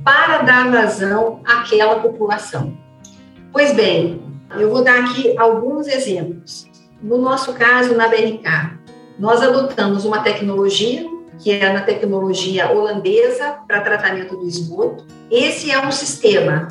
para 0.05 0.43
dar 0.43 0.71
vazão 0.71 1.41
àquela 1.45 1.97
população. 1.97 2.79
Pois 3.53 3.73
bem, 3.75 4.23
eu 4.57 4.71
vou 4.71 4.85
dar 4.85 5.01
aqui 5.01 5.37
alguns 5.37 5.89
exemplos. 5.89 6.71
No 7.03 7.19
nosso 7.19 7.53
caso, 7.55 7.95
na 7.95 8.09
BRK, 8.09 8.79
nós 9.19 9.43
adotamos 9.43 10.05
uma 10.05 10.21
tecnologia 10.21 11.11
que 11.39 11.51
é 11.51 11.73
na 11.73 11.81
tecnologia 11.81 12.71
holandesa 12.71 13.57
para 13.67 13.81
tratamento 13.81 14.37
do 14.37 14.47
esgoto. 14.47 15.05
Esse 15.31 15.71
é 15.71 15.85
um 15.85 15.91
sistema 15.91 16.69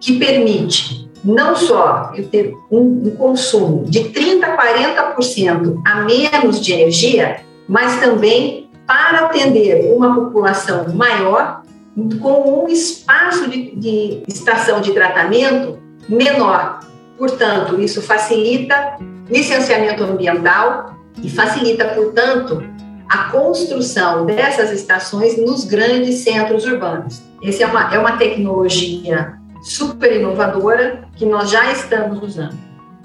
que 0.00 0.18
permite 0.18 1.10
não 1.22 1.54
só 1.54 2.12
eu 2.14 2.28
ter 2.28 2.54
um, 2.70 3.02
um 3.06 3.16
consumo 3.16 3.84
de 3.84 4.00
30% 4.04 4.42
a 4.44 5.16
40% 5.16 5.82
a 5.84 6.02
menos 6.02 6.60
de 6.60 6.72
energia, 6.72 7.40
mas 7.68 8.00
também 8.00 8.70
para 8.86 9.26
atender 9.26 9.92
uma 9.94 10.14
população 10.14 10.94
maior 10.94 11.62
com 12.20 12.64
um 12.64 12.68
espaço 12.68 13.48
de, 13.48 13.74
de 13.76 14.22
estação 14.26 14.80
de 14.80 14.92
tratamento 14.92 15.78
menor. 16.08 16.80
Portanto, 17.16 17.80
isso 17.80 18.02
facilita 18.02 18.98
licenciamento 19.28 20.04
ambiental 20.04 20.94
e 21.22 21.28
facilita, 21.30 21.86
portanto, 21.88 22.62
a 23.08 23.30
construção 23.30 24.26
dessas 24.26 24.70
estações 24.72 25.36
nos 25.38 25.64
grandes 25.64 26.20
centros 26.20 26.64
urbanos. 26.64 27.22
Essa 27.42 27.64
é 27.64 27.66
uma, 27.66 27.94
é 27.94 27.98
uma 27.98 28.16
tecnologia 28.16 29.34
super 29.62 30.14
inovadora 30.14 31.04
que 31.16 31.24
nós 31.24 31.50
já 31.50 31.70
estamos 31.72 32.22
usando. 32.22 32.58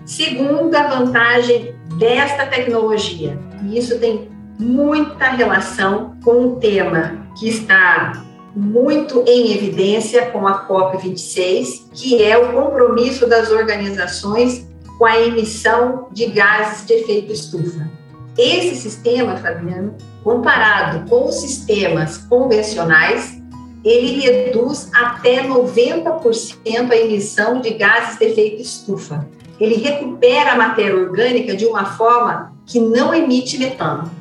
Segunda 0.05 0.87
vantagem 0.87 1.75
desta 1.97 2.45
tecnologia, 2.45 3.37
e 3.63 3.77
isso 3.77 3.99
tem 3.99 4.29
muita 4.57 5.25
relação 5.29 6.17
com 6.23 6.47
o 6.47 6.55
tema 6.55 7.27
que 7.37 7.47
está 7.47 8.23
muito 8.55 9.23
em 9.27 9.53
evidência 9.53 10.25
com 10.31 10.47
a 10.47 10.67
COP26, 10.67 11.91
que 11.93 12.23
é 12.23 12.37
o 12.37 12.51
compromisso 12.51 13.27
das 13.27 13.51
organizações 13.51 14.68
com 14.99 15.05
a 15.05 15.17
emissão 15.17 16.09
de 16.11 16.25
gases 16.25 16.85
de 16.85 16.93
efeito 16.93 17.31
estufa. 17.31 17.89
Esse 18.37 18.75
sistema, 18.75 19.37
Fabiano, 19.37 19.95
comparado 20.23 21.09
com 21.09 21.25
os 21.25 21.35
sistemas 21.35 22.17
convencionais, 22.17 23.41
ele 23.83 24.19
reduz 24.19 24.89
até 24.93 25.47
90% 25.47 26.91
a 26.91 26.97
emissão 26.97 27.61
de 27.61 27.71
gases 27.71 28.19
de 28.19 28.25
efeito 28.25 28.61
estufa. 28.61 29.25
Ele 29.57 29.75
recupera 29.75 30.51
a 30.51 30.57
matéria 30.57 30.97
orgânica 30.97 31.55
de 31.55 31.65
uma 31.65 31.85
forma 31.85 32.53
que 32.65 32.79
não 32.79 33.13
emite 33.13 33.57
metano. 33.57 34.11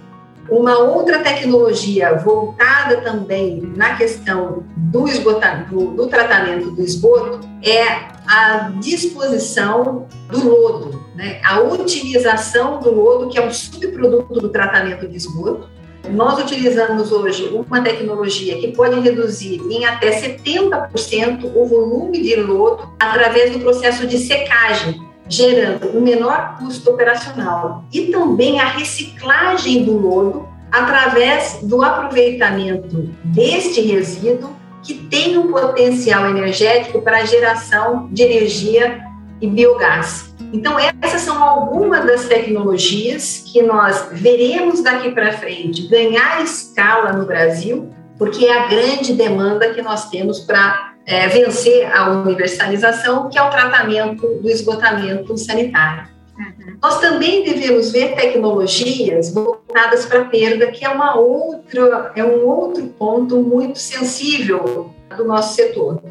Uma 0.51 0.79
outra 0.79 1.19
tecnologia 1.19 2.15
voltada 2.15 3.03
também 3.03 3.61
na 3.77 3.97
questão 3.97 4.65
do, 4.77 5.07
esgotamento, 5.07 5.89
do, 5.89 6.07
tratamento 6.07 6.71
do 6.71 6.83
esgoto 6.83 7.41
é 7.63 8.09
a 8.27 8.73
disposição 8.81 10.07
do 10.31 10.49
lodo, 10.49 11.05
né? 11.15 11.41
a 11.45 11.61
utilização 11.61 12.81
do 12.81 12.91
lodo, 12.91 13.29
que 13.29 13.39
é 13.39 13.47
um 13.47 13.51
subproduto 13.51 14.35
do 14.35 14.49
tratamento 14.49 15.07
de 15.07 15.17
esgoto. 15.17 15.69
Nós 16.11 16.39
utilizamos 16.39 17.13
hoje 17.13 17.51
uma 17.53 17.83
tecnologia 17.83 18.57
que 18.59 18.69
pode 18.69 18.99
reduzir 19.01 19.61
em 19.71 19.85
até 19.85 20.11
70% 20.11 21.53
o 21.55 21.67
volume 21.67 22.23
de 22.23 22.37
lodo 22.37 22.89
através 22.99 23.53
do 23.53 23.59
processo 23.59 24.07
de 24.07 24.17
secagem, 24.17 25.08
gerando 25.29 25.97
um 25.97 26.01
menor 26.01 26.57
custo 26.59 26.91
operacional 26.91 27.85
e 27.93 28.07
também 28.07 28.61
a 28.61 28.69
reciclagem 28.69 29.85
do 29.85 29.97
lodo 29.97 30.49
através 30.71 31.61
do 31.63 31.83
aproveitamento 31.83 33.11
deste 33.25 33.81
resíduo 33.81 34.57
que 34.83 34.95
tem 34.95 35.37
um 35.37 35.51
potencial 35.51 36.29
energético 36.31 37.03
para 37.03 37.19
a 37.19 37.25
geração 37.25 38.09
de 38.11 38.23
energia 38.23 39.01
e 39.41 39.47
biogás. 39.47 40.35
Então, 40.53 40.77
essas 41.03 41.23
são 41.23 41.43
algumas 41.43 42.07
das 42.07 42.27
tecnologias 42.27 43.45
que 43.53 43.63
nós 43.63 44.09
veremos 44.13 44.83
daqui 44.83 45.11
para 45.11 45.33
frente 45.33 45.89
ganhar 45.89 46.43
escala 46.43 47.13
no 47.13 47.27
Brasil, 47.27 47.91
porque 48.17 48.47
é 48.47 48.59
a 48.59 48.67
grande 48.67 49.13
demanda 49.13 49.71
que 49.75 49.83
nós 49.83 50.09
temos 50.09 50.41
para 50.41 50.88
é, 51.09 51.27
vencer 51.27 51.91
a 51.91 52.11
universalização, 52.11 53.29
que 53.31 53.39
é 53.39 53.43
o 53.43 53.49
tratamento 53.49 54.27
do 54.27 54.51
esgotamento 54.51 55.39
sanitário. 55.39 56.07
Uhum. 56.39 56.77
Nós 56.83 57.01
também 57.01 57.43
devemos 57.43 57.91
ver 57.91 58.15
tecnologias 58.15 59.33
voltadas 59.33 60.05
para 60.05 60.21
a 60.21 60.27
perda, 60.27 60.67
que 60.67 60.85
é 60.85 60.89
uma 60.91 61.19
outra, 61.19 62.13
é 62.15 62.23
um 62.23 62.47
outro 62.47 62.89
ponto 62.89 63.39
muito 63.39 63.79
sensível 63.79 64.91
do 65.17 65.25
nosso 65.25 65.55
setor. 65.55 66.03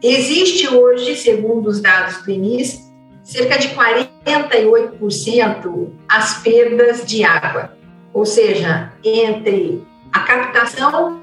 Existe 0.00 0.72
hoje, 0.72 1.16
segundo 1.16 1.66
os 1.66 1.80
dados 1.80 2.22
do 2.22 2.30
INIS, 2.30 2.88
cerca 3.24 3.58
de 3.58 3.70
48% 3.70 5.88
as 6.08 6.40
perdas 6.40 7.04
de 7.04 7.24
água, 7.24 7.72
ou 8.14 8.24
seja, 8.24 8.92
entre 9.02 9.84
a 10.12 10.20
captação 10.20 11.20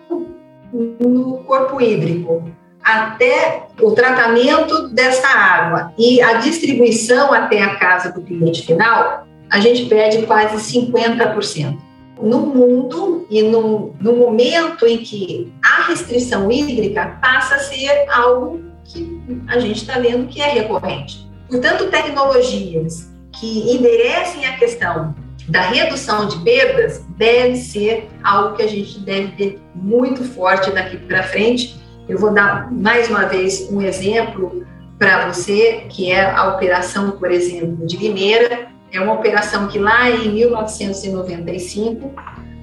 no 0.74 1.38
corpo 1.46 1.80
hídrico, 1.80 2.44
até 2.84 3.68
o 3.82 3.92
tratamento 3.92 4.90
dessa 4.90 5.28
água 5.28 5.94
e 5.98 6.22
a 6.22 6.34
distribuição 6.34 7.34
até 7.34 7.62
a 7.62 7.76
casa 7.76 8.12
do 8.12 8.22
cliente 8.22 8.66
final, 8.66 9.26
a 9.50 9.60
gente 9.60 9.86
perde 9.86 10.26
quase 10.26 10.58
50%. 10.80 11.78
No 12.22 12.40
mundo 12.40 13.26
e 13.30 13.42
no, 13.42 13.96
no 14.00 14.16
momento 14.16 14.86
em 14.86 14.98
que 15.00 15.52
a 15.64 15.88
restrição 15.88 16.52
hídrica 16.52 17.18
passa 17.22 17.56
a 17.56 17.60
ser 17.60 18.06
algo 18.10 18.64
que 18.86 19.22
a 19.48 19.60
gente 19.60 19.78
está 19.78 20.00
vendo 20.00 20.28
que 20.28 20.42
é 20.42 20.50
recorrente. 20.50 21.28
Portanto, 21.50 21.90
tecnologias 21.90 23.12
que 23.40 23.72
enderecem 23.72 24.46
a 24.46 24.58
questão 24.58 25.16
da 25.50 25.62
redução 25.62 26.28
de 26.28 26.40
perdas 26.44 27.04
deve 27.18 27.58
ser 27.58 28.08
algo 28.24 28.56
que 28.56 28.64
a 28.64 28.68
gente 28.68 29.00
deve 29.00 29.28
ter 29.34 29.62
muito 29.76 30.24
forte 30.24 30.72
daqui 30.72 30.98
para 30.98 31.24
frente. 31.24 31.76
Eu 32.08 32.18
vou 32.18 32.34
dar 32.34 32.72
mais 32.72 33.10
uma 33.10 33.26
vez 33.26 33.70
um 33.72 33.82
exemplo 33.82 34.66
para 35.00 35.32
você, 35.32 35.86
que 35.90 36.12
é 36.12 36.30
a 36.30 36.50
operação, 36.50 37.12
por 37.12 37.32
exemplo, 37.32 37.86
de 37.86 37.98
Limeira. 37.98 38.68
É 38.92 39.00
uma 39.00 39.14
operação 39.14 39.68
que 39.68 39.80
lá 39.80 40.10
em 40.10 40.30
1995 40.34 42.12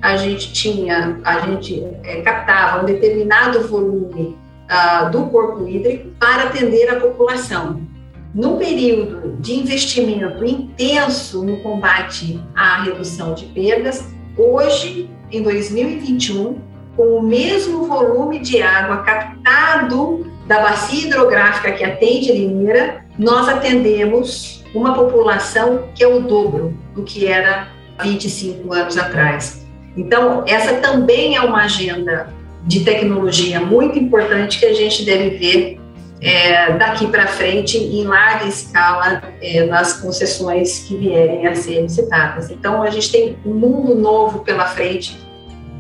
a 0.03 0.17
gente 0.17 0.53
tinha, 0.53 1.21
a 1.25 1.41
gente 1.41 1.85
é, 2.05 2.21
captava 2.23 2.83
um 2.83 2.87
determinado 2.87 3.67
volume 3.67 4.37
uh, 4.71 5.11
do 5.11 5.25
corpo 5.27 5.67
hídrico 5.67 6.09
para 6.19 6.45
atender 6.45 6.89
a 6.91 7.01
população 7.01 7.81
no 8.35 8.57
período 8.57 9.37
de 9.41 9.55
investimento 9.55 10.45
intenso 10.45 11.45
no 11.45 11.59
combate 11.59 12.41
à 12.55 12.83
redução 12.83 13.35
de 13.35 13.47
perdas, 13.47 14.07
hoje, 14.37 15.11
em 15.33 15.43
2021, 15.43 16.70
com 17.01 17.17
o 17.17 17.23
mesmo 17.23 17.87
volume 17.87 18.41
de 18.41 18.61
água 18.61 18.99
captado 18.99 20.31
da 20.47 20.61
bacia 20.61 21.07
hidrográfica 21.07 21.73
que 21.73 21.83
atende 21.83 22.31
Limeira, 22.31 23.07
nós 23.19 23.49
atendemos 23.49 24.63
uma 24.75 24.93
população 24.93 25.89
que 25.95 26.05
é 26.05 26.07
o 26.07 26.21
dobro 26.21 26.77
do 26.95 27.03
que 27.03 27.27
era 27.27 27.69
25 28.03 28.71
anos 28.75 28.99
atrás. 28.99 29.67
Então, 29.97 30.45
essa 30.47 30.75
também 30.75 31.37
é 31.37 31.41
uma 31.41 31.63
agenda 31.63 32.35
de 32.67 32.81
tecnologia 32.81 33.61
muito 33.61 33.99
importante 33.99 34.59
que 34.59 34.67
a 34.67 34.75
gente 34.75 35.03
deve 35.03 35.39
ver 35.39 35.81
é, 36.21 36.75
daqui 36.75 37.07
para 37.07 37.27
frente 37.27 37.79
em 37.79 38.05
larga 38.05 38.45
escala 38.45 39.23
é, 39.41 39.65
nas 39.65 39.95
concessões 39.95 40.81
que 40.81 40.99
vierem 40.99 41.47
a 41.47 41.55
ser 41.55 41.81
licitadas. 41.81 42.51
Então, 42.51 42.83
a 42.83 42.91
gente 42.91 43.11
tem 43.11 43.39
um 43.47 43.55
mundo 43.55 43.95
novo 43.95 44.41
pela 44.41 44.67
frente 44.67 45.30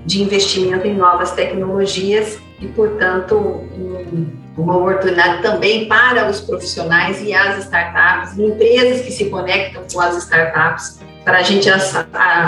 de 0.05 0.23
investimento 0.23 0.87
em 0.87 0.95
novas 0.95 1.33
tecnologias 1.33 2.39
e, 2.61 2.67
portanto, 2.69 3.37
um, 3.37 4.27
uma 4.57 4.77
oportunidade 4.77 5.43
também 5.43 5.89
para 5.89 6.29
os 6.29 6.41
profissionais 6.41 7.23
e 7.23 7.33
as 7.33 7.65
startups, 7.65 8.39
empresas 8.39 9.03
que 9.03 9.11
se 9.11 9.27
conectam 9.27 9.83
com 9.93 10.01
as 10.01 10.17
startups, 10.17 11.01
para 11.25 11.39
a 11.39 11.43
gente 11.43 11.69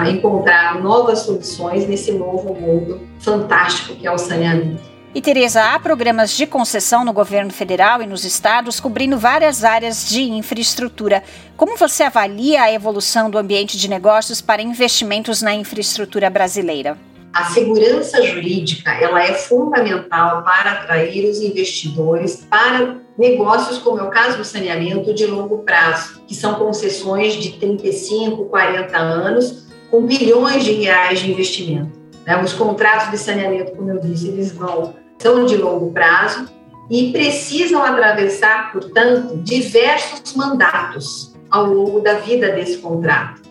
encontrar 0.08 0.80
novas 0.80 1.20
soluções 1.20 1.86
nesse 1.86 2.12
novo 2.12 2.54
mundo 2.54 3.00
fantástico 3.20 3.94
que 3.94 4.06
é 4.06 4.10
o 4.10 4.18
saneamento. 4.18 4.92
E, 5.14 5.20
Tereza, 5.20 5.62
há 5.62 5.78
programas 5.78 6.34
de 6.34 6.46
concessão 6.46 7.04
no 7.04 7.12
governo 7.12 7.52
federal 7.52 8.00
e 8.00 8.06
nos 8.06 8.24
estados 8.24 8.80
cobrindo 8.80 9.18
várias 9.18 9.62
áreas 9.62 10.08
de 10.08 10.22
infraestrutura. 10.22 11.22
Como 11.54 11.76
você 11.76 12.04
avalia 12.04 12.62
a 12.62 12.72
evolução 12.72 13.28
do 13.28 13.36
ambiente 13.36 13.76
de 13.76 13.90
negócios 13.90 14.40
para 14.40 14.62
investimentos 14.62 15.42
na 15.42 15.54
infraestrutura 15.54 16.30
brasileira? 16.30 16.96
A 17.32 17.44
segurança 17.44 18.22
jurídica 18.22 18.92
ela 18.92 19.22
é 19.24 19.32
fundamental 19.32 20.42
para 20.42 20.72
atrair 20.72 21.28
os 21.30 21.40
investidores 21.40 22.46
para 22.48 22.98
negócios, 23.16 23.78
como 23.78 23.98
é 23.98 24.02
o 24.02 24.10
caso 24.10 24.38
do 24.38 24.44
saneamento 24.44 25.14
de 25.14 25.26
longo 25.26 25.58
prazo, 25.58 26.22
que 26.26 26.34
são 26.34 26.54
concessões 26.54 27.34
de 27.34 27.52
35, 27.52 28.44
40 28.46 28.98
anos, 28.98 29.66
com 29.90 30.04
bilhões 30.04 30.64
de 30.64 30.72
reais 30.72 31.20
de 31.20 31.30
investimento. 31.30 31.98
Né? 32.26 32.42
Os 32.42 32.52
contratos 32.52 33.10
de 33.10 33.18
saneamento, 33.18 33.72
como 33.72 33.90
eu 33.90 34.00
disse, 34.00 34.28
eles 34.28 34.52
vão 34.52 34.94
são 35.18 35.46
de 35.46 35.56
longo 35.56 35.92
prazo 35.92 36.48
e 36.90 37.12
precisam 37.12 37.82
atravessar, 37.82 38.72
portanto, 38.72 39.36
diversos 39.38 40.34
mandatos 40.34 41.32
ao 41.48 41.66
longo 41.66 42.00
da 42.00 42.14
vida 42.14 42.50
desse 42.50 42.78
contrato. 42.78 43.41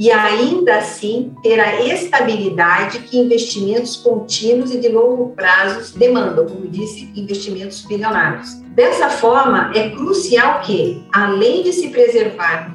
E 0.00 0.10
ainda 0.10 0.78
assim 0.78 1.30
ter 1.42 1.60
a 1.60 1.84
estabilidade 1.84 3.00
que 3.00 3.18
investimentos 3.18 3.96
contínuos 3.96 4.72
e 4.72 4.80
de 4.80 4.88
longo 4.88 5.34
prazo 5.36 5.98
demandam, 5.98 6.46
como 6.46 6.66
disse, 6.66 7.12
investimentos 7.14 7.84
bilionários. 7.84 8.62
Dessa 8.74 9.10
forma, 9.10 9.70
é 9.74 9.90
crucial 9.90 10.62
que, 10.62 11.04
além 11.12 11.62
de 11.64 11.74
se 11.74 11.90
preservar 11.90 12.72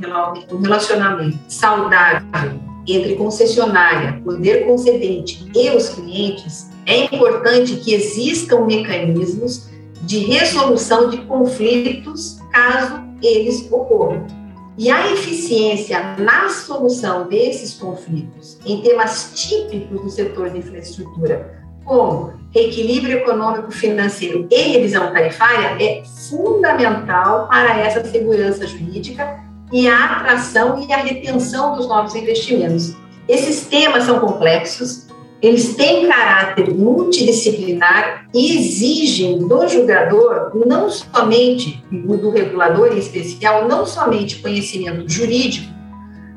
um 0.52 0.62
relacionamento 0.62 1.40
saudável 1.48 2.60
entre 2.88 3.16
concessionária, 3.16 4.22
poder 4.24 4.68
concedente 4.68 5.50
e 5.56 5.72
os 5.72 5.90
clientes, 5.90 6.70
é 6.86 7.06
importante 7.06 7.78
que 7.78 7.96
existam 7.96 8.68
mecanismos 8.68 9.68
de 10.04 10.20
resolução 10.20 11.10
de 11.10 11.18
conflitos 11.24 12.38
caso 12.52 13.04
eles 13.24 13.68
ocorram. 13.72 14.45
E 14.78 14.92
a 14.92 15.12
eficiência 15.14 16.16
na 16.18 16.50
solução 16.50 17.28
desses 17.28 17.76
conflitos 17.76 18.58
em 18.66 18.82
temas 18.82 19.32
típicos 19.34 20.02
do 20.02 20.10
setor 20.10 20.50
de 20.50 20.58
infraestrutura, 20.58 21.64
como 21.86 22.34
equilíbrio 22.54 23.20
econômico 23.20 23.72
financeiro 23.72 24.48
e 24.52 24.74
revisão 24.74 25.14
tarifária, 25.14 25.82
é 25.82 26.04
fundamental 26.30 27.48
para 27.48 27.80
essa 27.80 28.04
segurança 28.04 28.68
jurídica 28.68 29.40
e 29.72 29.88
a 29.88 30.18
atração 30.18 30.86
e 30.86 30.92
a 30.92 30.98
retenção 30.98 31.76
dos 31.76 31.88
novos 31.88 32.14
investimentos. 32.14 32.96
Esses 33.28 33.66
temas 33.68 34.04
são 34.04 34.20
complexos, 34.20 35.05
eles 35.42 35.76
têm 35.76 36.08
caráter 36.08 36.74
multidisciplinar 36.74 38.28
e 38.34 38.58
exigem 38.58 39.40
do 39.40 39.68
julgador, 39.68 40.52
não 40.66 40.90
somente, 40.90 41.84
do 41.92 42.30
regulador 42.30 42.94
em 42.94 42.98
especial, 42.98 43.68
não 43.68 43.86
somente 43.86 44.40
conhecimento 44.40 45.10
jurídico, 45.10 45.72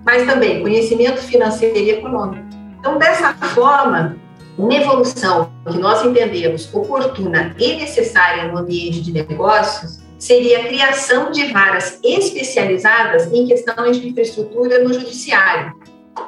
mas 0.04 0.26
também 0.26 0.60
conhecimento 0.60 1.20
financeiro 1.20 1.78
e 1.78 1.90
econômico. 1.90 2.44
Então, 2.80 2.98
dessa 2.98 3.32
forma, 3.34 4.16
uma 4.56 4.74
evolução 4.74 5.50
que 5.70 5.78
nós 5.78 6.04
entendemos 6.04 6.72
oportuna 6.74 7.54
e 7.58 7.76
necessária 7.76 8.50
no 8.50 8.58
ambiente 8.58 9.00
de 9.00 9.12
negócios 9.12 10.00
seria 10.18 10.58
a 10.58 10.64
criação 10.64 11.30
de 11.30 11.44
varas 11.52 12.00
especializadas 12.02 13.32
em 13.32 13.46
questões 13.46 14.00
de 14.00 14.08
infraestrutura 14.08 14.82
no 14.82 14.92
judiciário, 14.92 15.74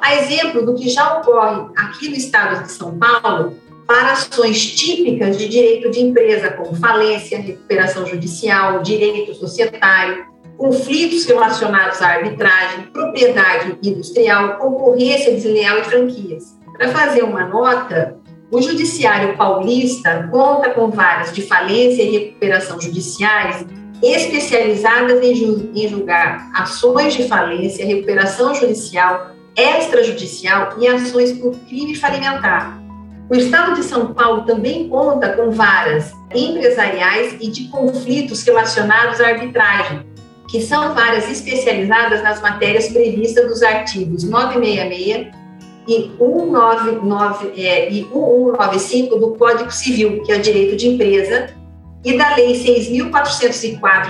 a 0.01 0.15
exemplo 0.15 0.65
do 0.65 0.75
que 0.75 0.89
já 0.89 1.17
ocorre 1.17 1.71
aqui 1.75 2.09
no 2.09 2.15
estado 2.15 2.63
de 2.63 2.71
São 2.71 2.97
Paulo 2.97 3.55
para 3.87 4.13
ações 4.13 4.71
típicas 4.71 5.37
de 5.37 5.49
direito 5.49 5.91
de 5.91 5.99
empresa, 5.99 6.51
como 6.51 6.75
falência, 6.75 7.39
recuperação 7.39 8.05
judicial, 8.05 8.81
direito 8.81 9.33
societário, 9.33 10.25
conflitos 10.57 11.25
relacionados 11.25 12.01
à 12.01 12.07
arbitragem, 12.09 12.83
propriedade 12.93 13.77
industrial, 13.83 14.57
concorrência 14.57 15.33
desleal 15.33 15.79
e 15.79 15.83
franquias. 15.83 16.57
Para 16.77 16.89
fazer 16.89 17.23
uma 17.23 17.45
nota, 17.45 18.17
o 18.51 18.61
Judiciário 18.61 19.35
Paulista 19.35 20.27
conta 20.31 20.69
com 20.69 20.89
varas 20.89 21.33
de 21.33 21.41
falência 21.41 22.03
e 22.03 22.11
recuperação 22.11 22.79
judiciais 22.79 23.65
especializadas 24.03 25.21
em 25.23 25.87
julgar 25.87 26.49
ações 26.53 27.13
de 27.13 27.27
falência, 27.27 27.85
recuperação 27.85 28.53
judicial, 28.55 29.30
extrajudicial 29.55 30.75
e 30.79 30.87
ações 30.87 31.33
por 31.33 31.55
crime 31.67 31.95
falimentar. 31.95 32.81
O 33.29 33.35
Estado 33.35 33.75
de 33.75 33.83
São 33.83 34.13
Paulo 34.13 34.43
também 34.43 34.89
conta 34.89 35.29
com 35.29 35.51
varas 35.51 36.11
empresariais 36.33 37.37
e 37.39 37.49
de 37.49 37.69
conflitos 37.69 38.43
relacionados 38.43 39.21
à 39.21 39.27
arbitragem, 39.27 40.05
que 40.49 40.61
são 40.61 40.93
varas 40.93 41.29
especializadas 41.29 42.21
nas 42.21 42.41
matérias 42.41 42.89
previstas 42.89 43.49
nos 43.49 43.63
artigos 43.63 44.23
966 44.25 45.41
e 45.87 46.11
199 46.17 47.61
é, 47.61 47.89
e 47.89 48.03
1195 48.03 49.15
do 49.17 49.31
Código 49.35 49.71
Civil, 49.71 50.21
que 50.23 50.31
é 50.31 50.37
o 50.37 50.41
direito 50.41 50.75
de 50.75 50.89
empresa, 50.89 51.49
e 52.03 52.17
da 52.17 52.35
Lei 52.35 52.53
6.404 52.53 54.09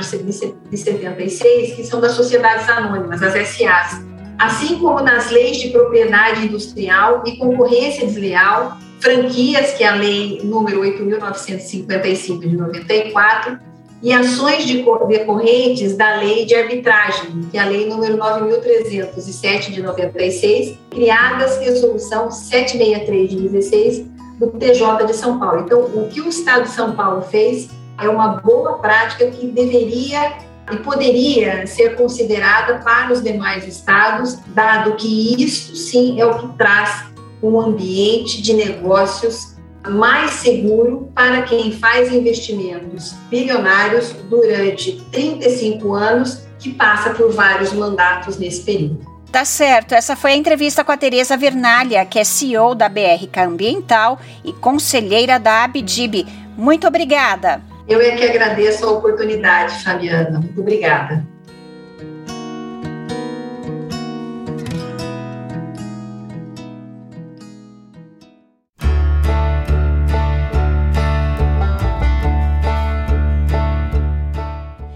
de 0.70 0.78
76, 0.78 1.76
que 1.76 1.84
são 1.84 2.00
das 2.00 2.14
sociedades 2.14 2.68
anônimas, 2.70 3.22
as 3.22 3.34
SAs, 3.34 4.02
assim 4.42 4.80
como 4.80 5.00
nas 5.02 5.30
leis 5.30 5.58
de 5.58 5.70
propriedade 5.70 6.48
industrial 6.48 7.22
e 7.28 7.38
concorrência 7.38 8.08
desleal, 8.08 8.76
franquias, 9.00 9.74
que 9.74 9.84
é 9.84 9.88
a 9.88 9.94
lei 9.94 10.42
número 10.44 10.82
8.955 10.82 12.40
de 12.40 12.58
94, 12.58 13.60
e 14.02 14.12
ações 14.12 14.66
de 14.66 14.84
decorrentes 15.08 15.96
da 15.96 16.16
lei 16.16 16.44
de 16.44 16.56
arbitragem, 16.56 17.48
que 17.52 17.58
é 17.58 17.62
a 17.62 17.66
lei 17.66 17.88
número 17.88 18.18
9.307 18.18 19.72
de 19.72 19.84
96, 19.84 20.76
criadas 20.90 21.60
resolução 21.60 22.32
763 22.32 23.30
de 23.30 23.48
16 23.48 24.06
do 24.40 24.48
TJ 24.48 25.06
de 25.06 25.16
São 25.16 25.38
Paulo. 25.38 25.62
Então, 25.62 25.82
o 25.82 26.10
que 26.10 26.20
o 26.20 26.28
Estado 26.28 26.64
de 26.64 26.72
São 26.72 26.96
Paulo 26.96 27.22
fez 27.22 27.70
é 28.00 28.10
uma 28.10 28.30
boa 28.38 28.80
prática 28.80 29.28
que 29.28 29.46
deveria 29.46 30.34
e 30.72 30.78
poderia 30.78 31.66
ser 31.68 31.96
considerada 31.96 32.80
para 32.80 33.12
os 33.12 33.22
demais 33.22 33.68
estados, 33.68 34.38
dado 34.48 34.96
que 34.96 35.44
isso 35.44 35.76
sim 35.76 36.20
é 36.20 36.26
o 36.26 36.38
que 36.38 36.58
traz 36.58 37.06
um 37.42 37.60
ambiente 37.60 38.42
de 38.42 38.54
negócios 38.54 39.56
mais 39.90 40.32
seguro 40.32 41.12
para 41.16 41.42
quem 41.42 41.72
faz 41.72 42.14
investimentos 42.14 43.14
bilionários 43.30 44.14
durante 44.30 45.02
35 45.12 45.94
anos, 45.94 46.44
que 46.60 46.72
passa 46.72 47.10
por 47.12 47.32
vários 47.32 47.74
mandatos 47.74 48.38
nesse 48.38 48.62
período. 48.62 49.12
Tá 49.32 49.46
certo. 49.46 49.96
Essa 49.96 50.16
foi 50.16 50.34
a 50.34 50.36
entrevista 50.36 50.84
com 50.84 50.92
a 50.92 50.98
Tereza 50.98 51.38
Vernalha, 51.38 52.06
que 52.06 52.20
é 52.20 52.24
CEO 52.24 52.76
da 52.76 52.90
BRK 52.90 53.40
Ambiental 53.40 54.20
e 54.44 54.52
conselheira 54.52 55.40
da 55.40 55.64
Abdib. 55.64 56.28
Muito 56.58 56.86
obrigada. 56.86 57.71
Eu 57.88 58.02
é 58.02 58.12
que 58.12 58.24
agradeço 58.24 58.86
a 58.86 58.92
oportunidade, 58.92 59.84
Fabiana. 59.84 60.40
Muito 60.40 60.60
obrigada. 60.62 61.26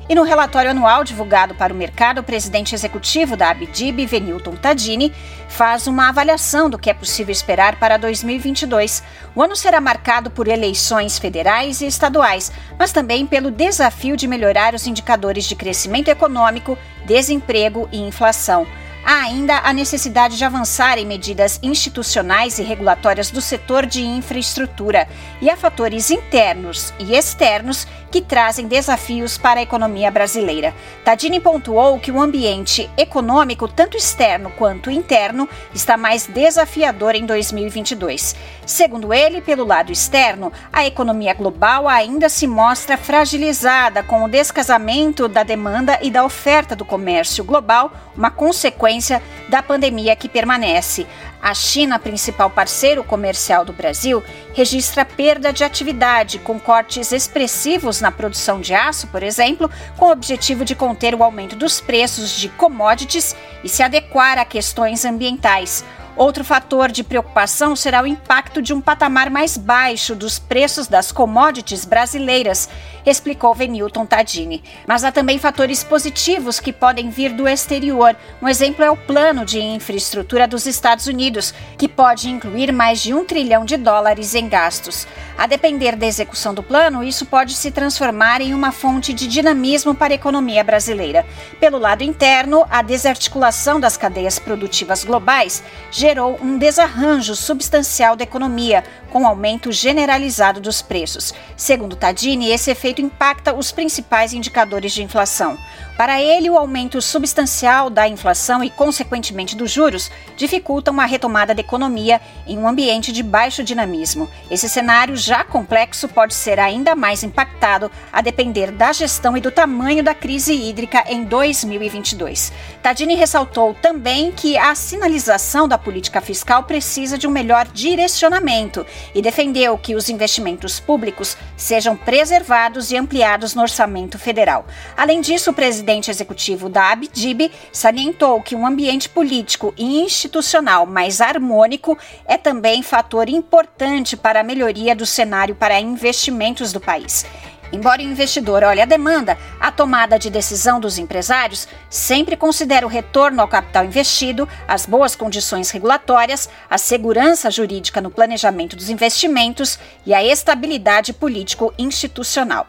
E 0.08 0.14
no 0.14 0.22
relatório 0.22 0.70
anual 0.70 1.04
divulgado 1.04 1.56
para 1.56 1.74
o 1.74 1.76
mercado, 1.76 2.20
o 2.20 2.24
presidente 2.24 2.76
executivo 2.76 3.36
da 3.36 3.50
Abdib, 3.50 4.06
Venilton 4.06 4.56
Tadini, 4.56 5.12
faz 5.50 5.88
uma 5.88 6.10
avaliação 6.10 6.70
do 6.70 6.78
que 6.78 6.92
é 6.92 6.94
possível 6.94 7.32
esperar 7.32 7.80
para 7.80 7.98
2022. 7.98 9.02
O 9.36 9.42
ano 9.42 9.56
será 9.56 9.82
marcado 9.82 10.30
por 10.30 10.48
eleições 10.48 11.18
federais 11.18 11.82
e 11.82 11.88
estaduais, 11.88 12.52
mas 12.78 12.92
também 12.92 13.26
pelo 13.26 13.50
desafio 13.50 14.16
de 14.16 14.28
melhorar 14.28 14.76
os 14.76 14.86
indicadores 14.86 15.46
de 15.46 15.56
crescimento 15.56 16.10
econômico, 16.10 16.78
desemprego 17.08 17.90
e 17.92 18.00
inflação 18.00 18.68
há 19.06 19.22
ainda 19.22 19.60
a 19.60 19.72
necessidade 19.72 20.36
de 20.36 20.44
avançar 20.44 20.98
em 20.98 21.06
medidas 21.06 21.60
institucionais 21.62 22.58
e 22.58 22.64
regulatórias 22.64 23.30
do 23.30 23.40
setor 23.40 23.86
de 23.86 24.04
infraestrutura 24.04 25.08
e 25.40 25.50
há 25.50 25.56
fatores 25.56 26.10
internos 26.10 26.92
e 26.98 27.16
externos 27.16 27.88
que 28.12 28.22
trazem 28.22 28.68
desafios 28.68 29.38
para 29.38 29.60
a 29.60 29.64
economia 29.64 30.10
brasileira. 30.10 30.74
Tadini 31.04 31.40
pontuou 31.40 32.00
que 32.00 32.12
o 32.12 32.22
ambiente 32.22 32.90
econômico, 32.98 33.68
tanto 33.68 33.98
externo 33.98 34.52
quanto 34.58 34.90
interno, 34.90 35.48
está 35.74 35.98
mais 35.98 36.26
desafiador 36.28 37.16
em 37.16 37.26
2022. 37.26 38.36
Segundo 38.66 39.14
ele, 39.14 39.42
pelo 39.42 39.66
lado 39.66 39.92
externo, 39.92 40.52
a 40.72 40.86
economia 40.86 41.34
global 41.34 41.88
ainda 41.88 42.30
se 42.30 42.48
mostra 42.48 42.98
fragilizada 42.98 44.02
com 44.02 44.24
o 44.24 44.30
descasamento 44.30 45.28
da 45.28 45.44
demanda 45.44 46.00
e 46.02 46.10
da 46.10 46.24
oferta 46.24 46.76
do 46.76 46.86
comércio 46.86 47.44
global, 47.44 47.92
uma 48.16 48.32
consequência 48.32 49.22
da 49.50 49.62
pandemia 49.62 50.16
que 50.16 50.30
permanece. 50.30 51.06
A 51.42 51.54
China, 51.54 52.00
principal 52.00 52.50
parceiro 52.50 53.04
comercial 53.04 53.64
do 53.64 53.72
Brasil, 53.72 54.24
registra 54.54 55.06
perda 55.06 55.54
de 55.54 55.64
atividade, 55.64 56.40
com 56.40 56.60
cortes 56.60 57.12
expressivos 57.12 58.02
na 58.06 58.12
produção 58.12 58.62
de 58.62 58.74
aço, 58.74 59.08
por 59.08 59.24
exemplo, 59.24 59.70
com 59.98 60.06
o 60.06 60.12
objetivo 60.12 60.64
de 60.64 60.76
conter 60.76 61.16
o 61.16 61.24
aumento 61.24 61.56
dos 61.56 61.82
preços 61.82 62.30
de 62.32 62.50
commodities 62.50 63.36
e 63.64 63.70
se 63.70 63.82
adequar 63.82 64.38
a 64.38 64.46
questões 64.46 65.04
ambientais. 65.04 65.84
Outro 66.18 66.46
fator 66.46 66.90
de 66.90 67.04
preocupação 67.04 67.76
será 67.76 68.02
o 68.02 68.08
impacto 68.08 68.62
de 68.62 68.74
um 68.74 68.80
patamar 68.80 69.30
mais 69.30 69.58
baixo 69.58 70.16
dos 70.16 70.40
preços 70.40 70.88
das 70.88 71.12
commodities 71.12 71.84
brasileiras, 71.84 72.70
explicou 73.06 73.54
Venilton 73.54 74.06
Tadini. 74.06 74.64
Mas 74.88 75.04
há 75.04 75.12
também 75.12 75.38
fatores 75.38 75.84
positivos 75.84 76.58
que 76.58 76.72
podem 76.72 77.10
vir 77.10 77.34
do 77.34 77.46
exterior. 77.46 78.16
Um 78.42 78.48
exemplo 78.48 78.84
é 78.84 78.90
o 78.90 78.96
plano 78.96 79.44
de 79.44 79.60
infraestrutura 79.60 80.48
dos 80.48 80.66
Estados 80.66 81.06
Unidos, 81.06 81.54
que 81.78 81.90
pode 81.90 82.30
incluir 82.30 82.72
mais 82.72 83.02
de 83.02 83.14
um 83.14 83.26
trilhão 83.26 83.66
de 83.66 83.76
dólares 83.76 84.36
em 84.36 84.48
gastos. 84.48 85.06
A 85.38 85.46
depender 85.48 85.98
da 85.98 86.06
execução 86.06 86.54
do 86.54 86.64
plano, 86.64 87.04
isso 87.04 87.26
pode 87.26 87.54
se 87.56 87.72
transformar 87.72 88.40
em 88.40 88.54
uma 88.54 88.72
fonte 88.72 89.12
de 89.12 89.28
dinamismo 89.28 89.94
para 89.94 90.14
a 90.14 90.16
economia 90.16 90.64
brasileira. 90.64 91.26
Pelo 91.60 91.78
lado 91.78 92.04
interno, 92.04 92.66
a 92.70 92.82
desarticulação 92.82 93.82
das 93.82 93.98
cadeias 93.98 94.40
produtivas 94.40 95.04
globais 95.04 95.62
gerou 96.06 96.38
um 96.40 96.60
desarranjo 96.60 97.36
substancial 97.36 98.16
da 98.16 98.24
economia, 98.24 98.84
com 99.12 99.26
aumento 99.26 99.72
generalizado 99.72 100.60
dos 100.60 100.80
preços. 100.80 101.34
Segundo 101.58 101.96
Tadini, 101.96 102.52
esse 102.52 102.70
efeito 102.70 103.02
impacta 103.02 103.56
os 103.56 103.72
principais 103.72 104.32
indicadores 104.32 104.92
de 104.92 105.02
inflação. 105.02 105.58
Para 105.98 106.22
ele, 106.22 106.50
o 106.50 106.58
aumento 106.58 107.02
substancial 107.02 107.90
da 107.90 108.06
inflação 108.08 108.62
e, 108.62 108.70
consequentemente, 108.70 109.56
dos 109.56 109.72
juros 109.72 110.12
dificultam 110.36 111.00
a 111.00 111.06
retomada 111.06 111.56
da 111.56 111.62
economia 111.62 112.20
em 112.46 112.58
um 112.58 112.68
ambiente 112.68 113.14
de 113.14 113.24
baixo 113.24 113.64
dinamismo. 113.64 114.30
Esse 114.52 114.68
cenário 114.68 115.16
já 115.16 115.44
complexo 115.46 116.10
pode 116.10 116.34
ser 116.34 116.60
ainda 116.60 116.96
mais 116.96 117.24
impactado 117.24 117.90
a 118.12 118.22
depender 118.22 118.72
da 118.72 118.92
gestão 118.92 119.38
e 119.38 119.42
do 119.42 119.50
tamanho 119.50 120.04
da 120.04 120.14
crise 120.14 120.54
hídrica 120.54 121.04
em 121.08 121.24
2022. 121.24 122.52
Tadini 122.86 123.16
ressaltou 123.16 123.74
também 123.74 124.32
que 124.32 124.56
a 124.56 124.76
sinalização 124.76 125.68
da 125.68 125.76
política 125.76 126.22
fiscal 126.22 126.66
precisa 126.66 127.18
de 127.18 127.26
um 127.26 127.32
melhor 127.32 127.68
direcionamento 127.70 128.86
e 129.16 129.24
defendeu 129.24 129.76
que 129.76 129.96
os 129.96 130.08
investimentos 130.08 130.80
públicos 130.80 131.36
sejam 131.58 131.98
preservados 131.98 132.92
e 132.92 132.96
ampliados 132.96 133.56
no 133.56 133.64
orçamento 133.64 134.20
federal. 134.20 134.68
Além 134.96 135.20
disso, 135.20 135.50
o 135.50 135.54
presidente 135.54 136.12
executivo 136.12 136.70
da 136.70 136.92
Abdib 136.92 137.52
salientou 137.74 138.40
que 138.40 138.56
um 138.56 138.68
ambiente 138.68 139.10
político 139.10 139.74
e 139.76 140.02
institucional 140.02 140.86
mais 140.86 141.22
harmônico 141.22 141.98
é 142.24 142.38
também 142.38 142.84
fator 142.84 143.28
importante 143.28 144.16
para 144.16 144.42
a 144.42 144.44
melhoria 144.44 144.96
do 144.96 145.08
cenário 145.08 145.56
para 145.56 145.82
investimentos 145.82 146.72
do 146.72 146.80
país. 146.80 147.26
Embora 147.72 148.02
o 148.02 148.06
investidor 148.06 148.64
olhe 148.64 148.82
a 148.82 148.86
demanda, 148.86 149.38
a 149.60 149.72
tomada 149.72 150.18
de 150.18 150.30
decisão 150.30 150.80
dos 150.80 150.98
empresários 150.98 151.68
sempre 151.90 152.38
considera 152.38 152.86
o 152.86 152.90
retorno 152.90 153.42
ao 153.42 153.48
capital 153.48 153.86
investido, 153.86 154.48
as 154.68 154.86
boas 154.86 155.16
condições 155.16 155.72
regulatórias, 155.72 156.50
a 156.70 156.78
segurança 156.78 157.50
jurídica 157.52 158.02
no 158.02 158.12
planejamento 158.12 158.76
dos 158.76 158.90
investimentos 158.90 159.80
e 160.06 160.14
a 160.14 160.24
estabilidade 160.24 161.14
político-institucional. 161.14 162.68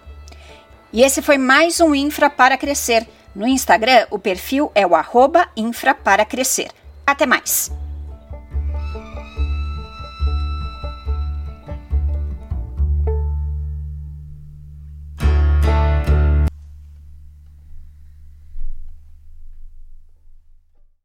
E 0.92 1.02
esse 1.02 1.20
foi 1.20 1.38
mais 1.38 1.80
um 1.80 1.94
Infra 1.94 2.30
para 2.30 2.56
Crescer. 2.56 3.06
No 3.34 3.46
Instagram, 3.46 4.06
o 4.10 4.18
perfil 4.18 4.72
é 4.74 4.86
o 4.86 4.94
arroba 4.94 5.48
Infra 5.56 5.94
para 5.94 6.24
Crescer. 6.24 6.70
Até 7.06 7.26
mais! 7.26 7.70